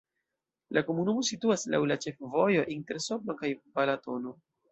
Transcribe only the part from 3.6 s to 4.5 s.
Balatono.